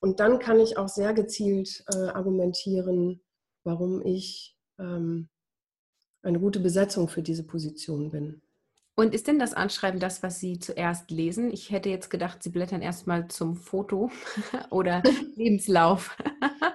[0.01, 3.21] Und dann kann ich auch sehr gezielt äh, argumentieren,
[3.65, 5.29] warum ich ähm,
[6.23, 8.43] eine gute Besetzung für diese Position bin.
[8.99, 11.53] Und ist denn das Anschreiben das, was Sie zuerst lesen?
[11.53, 14.11] Ich hätte jetzt gedacht, Sie blättern erstmal zum Foto
[14.71, 15.03] oder
[15.37, 16.17] Lebenslauf.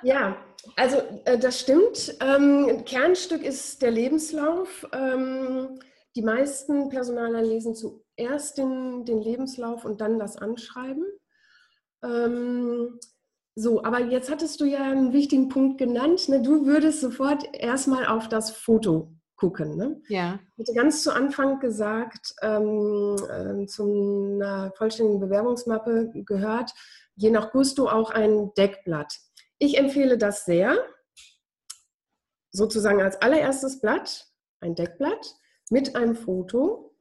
[0.03, 0.37] ja,
[0.75, 2.15] also äh, das stimmt.
[2.21, 4.87] Ähm, Kernstück ist der Lebenslauf.
[4.93, 5.79] Ähm,
[6.15, 11.05] die meisten Personaler lesen zuerst den, den Lebenslauf und dann das Anschreiben.
[12.03, 12.99] Ähm,
[13.55, 16.29] so, aber jetzt hattest du ja einen wichtigen Punkt genannt.
[16.29, 16.43] Ne?
[16.43, 19.75] Du würdest sofort erstmal auf das Foto gucken.
[19.75, 19.99] Ne?
[20.07, 20.39] Ja.
[20.55, 26.71] Ich hatte ganz zu Anfang gesagt, ähm, äh, zu einer vollständigen Bewerbungsmappe gehört,
[27.15, 29.17] je nach Gusto auch ein Deckblatt.
[29.57, 30.77] Ich empfehle das sehr,
[32.51, 34.27] sozusagen als allererstes Blatt,
[34.59, 35.35] ein Deckblatt
[35.71, 36.93] mit einem Foto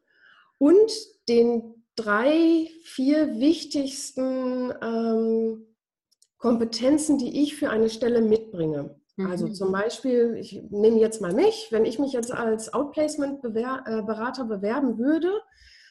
[0.57, 0.91] und
[1.29, 5.67] den drei, vier wichtigsten ähm,
[6.39, 8.99] Kompetenzen, die ich für eine Stelle mitbringe.
[9.29, 9.55] Also mhm.
[9.55, 14.99] zum Beispiel, ich nehme jetzt mal mich, wenn ich mich jetzt als Outplacement-Berater äh, bewerben
[14.99, 15.31] würde,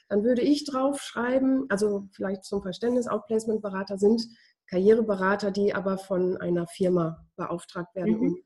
[0.07, 4.27] dann würde ich drauf schreiben, also vielleicht zum Verständnis, Outplacement-Berater sind
[4.67, 8.21] Karriereberater, die aber von einer Firma beauftragt werden, mhm.
[8.21, 8.37] um,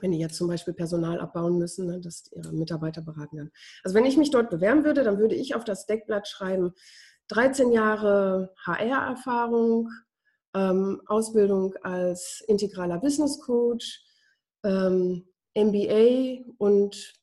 [0.00, 3.50] wenn die jetzt zum Beispiel Personal abbauen müssen, ne, dass ihre Mitarbeiter beraten werden.
[3.82, 6.72] Also wenn ich mich dort bewerben würde, dann würde ich auf das Deckblatt schreiben,
[7.28, 9.90] 13 Jahre HR-Erfahrung,
[10.54, 14.04] ähm, Ausbildung als integraler Business Coach,
[14.64, 15.24] ähm,
[15.56, 17.14] MBA und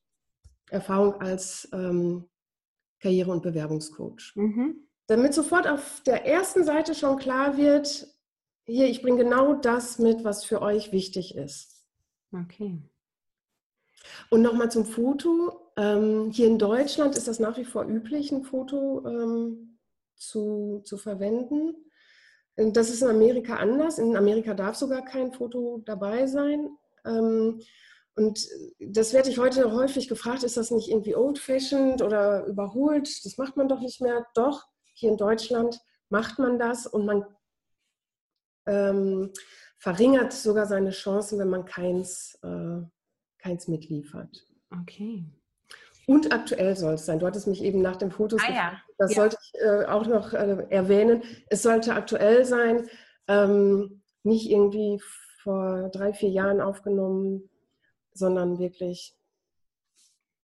[0.69, 2.25] Erfahrung als ähm,
[2.99, 4.33] Karriere- und Bewerbungscoach.
[4.35, 4.87] Mhm.
[5.07, 8.07] Damit sofort auf der ersten Seite schon klar wird,
[8.67, 11.85] hier, ich bringe genau das mit, was für euch wichtig ist.
[12.33, 12.81] Okay.
[14.29, 15.71] Und nochmal zum Foto.
[15.77, 19.77] Ähm, hier in Deutschland ist das nach wie vor üblich, ein Foto ähm,
[20.15, 21.75] zu, zu verwenden.
[22.55, 23.99] Das ist in Amerika anders.
[23.99, 26.69] In Amerika darf sogar kein Foto dabei sein.
[27.05, 27.61] Ähm,
[28.15, 28.47] und
[28.79, 33.25] das werde ich heute häufig gefragt, ist das nicht irgendwie old-fashioned oder überholt?
[33.25, 34.25] Das macht man doch nicht mehr.
[34.35, 34.63] Doch,
[34.93, 37.25] hier in Deutschland macht man das und man
[38.67, 39.31] ähm,
[39.77, 42.81] verringert sogar seine Chancen, wenn man keins, äh,
[43.37, 44.47] keins mitliefert.
[44.81, 45.25] Okay.
[46.07, 47.19] Und aktuell soll es sein.
[47.19, 48.81] Du hattest mich eben nach dem Fotos ah, ja.
[48.97, 49.21] Das ja.
[49.21, 51.23] sollte ich äh, auch noch äh, erwähnen.
[51.47, 52.87] Es sollte aktuell sein,
[53.27, 55.01] ähm, nicht irgendwie
[55.45, 57.49] vor drei, vier Jahren aufgenommen,
[58.13, 59.15] sondern wirklich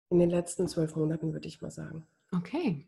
[0.10, 2.06] in den letzten zwölf Monaten, würde ich mal sagen.
[2.36, 2.86] Okay.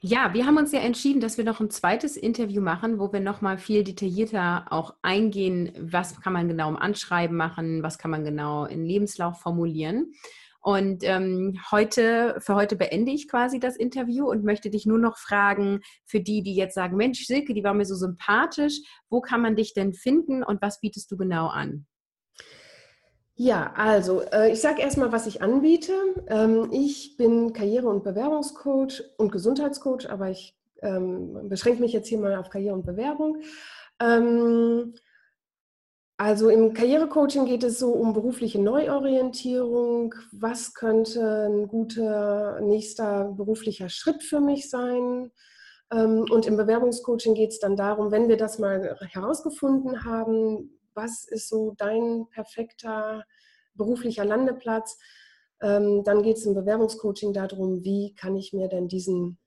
[0.00, 3.18] Ja, wir haben uns ja entschieden, dass wir noch ein zweites Interview machen, wo wir
[3.18, 8.24] nochmal viel detaillierter auch eingehen, was kann man genau im Anschreiben machen, was kann man
[8.24, 10.12] genau in Lebenslauf formulieren.
[10.60, 15.16] Und ähm, heute, für heute beende ich quasi das Interview und möchte dich nur noch
[15.16, 19.40] fragen, für die, die jetzt sagen, Mensch, Silke, die war mir so sympathisch, wo kann
[19.40, 21.86] man dich denn finden und was bietest du genau an?
[23.40, 25.92] Ja, also äh, ich sage erstmal, was ich anbiete.
[26.26, 32.18] Ähm, ich bin Karriere- und Bewerbungscoach und Gesundheitscoach, aber ich ähm, beschränke mich jetzt hier
[32.18, 33.38] mal auf Karriere und Bewerbung.
[34.00, 34.94] Ähm,
[36.18, 40.14] also im Karrierecoaching geht es so um berufliche Neuorientierung.
[40.32, 45.30] Was könnte ein guter nächster beruflicher Schritt für mich sein?
[45.92, 51.24] Ähm, und im Bewerbungscoaching geht es dann darum, wenn wir das mal herausgefunden haben, was
[51.24, 53.24] ist so dein perfekter
[53.74, 54.98] beruflicher Landeplatz,
[55.60, 59.38] ähm, dann geht es im Bewerbungscoaching darum, wie kann ich mir denn diesen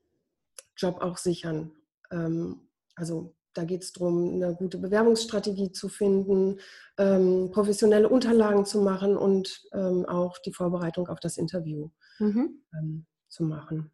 [0.77, 1.73] Job auch sichern?
[2.11, 6.59] Ähm, also da geht es darum, eine gute Bewerbungsstrategie zu finden,
[6.97, 12.61] ähm, professionelle Unterlagen zu machen und ähm, auch die Vorbereitung auf das Interview mhm.
[12.73, 13.91] ähm, zu machen.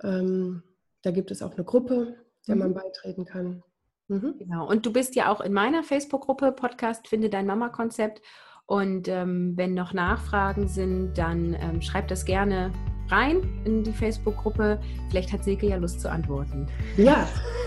[0.02, 0.62] Ähm,
[1.02, 2.60] da gibt es auch eine Gruppe, der mhm.
[2.60, 3.62] man beitreten kann.
[4.08, 4.34] Mhm.
[4.38, 4.68] Genau.
[4.68, 8.22] Und du bist ja auch in meiner Facebook-Gruppe Podcast Finde dein Mama-Konzept.
[8.66, 12.70] Und ähm, wenn noch Nachfragen sind, dann ähm, schreib das gerne
[13.08, 14.78] rein in die Facebook-Gruppe.
[15.08, 16.66] Vielleicht hat Silke ja Lust zu antworten.
[16.98, 17.26] Ja,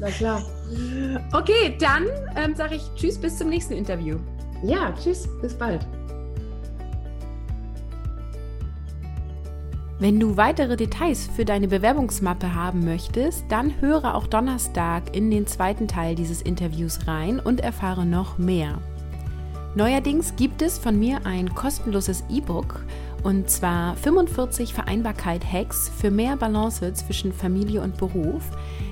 [0.00, 0.42] na klar.
[1.34, 2.06] Okay, dann
[2.36, 4.16] ähm, sage ich Tschüss, bis zum nächsten Interview.
[4.62, 5.86] Ja, tschüss, bis bald.
[10.00, 15.48] Wenn du weitere Details für deine Bewerbungsmappe haben möchtest, dann höre auch Donnerstag in den
[15.48, 18.78] zweiten Teil dieses Interviews rein und erfahre noch mehr.
[19.74, 22.84] Neuerdings gibt es von mir ein kostenloses E-Book
[23.24, 28.42] und zwar 45 Vereinbarkeit-Hacks für mehr Balance zwischen Familie und Beruf.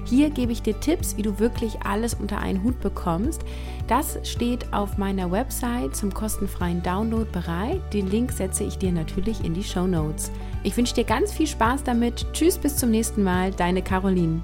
[0.04, 3.42] Hier gebe ich dir Tipps, wie du wirklich alles unter einen Hut bekommst.
[3.86, 7.80] Das steht auf meiner Website zum kostenfreien Download bereit.
[7.92, 10.32] Den Link setze ich dir natürlich in die Show Notes.
[10.62, 12.26] Ich wünsche dir ganz viel Spaß damit.
[12.32, 13.52] Tschüss, bis zum nächsten Mal.
[13.52, 14.42] Deine Caroline.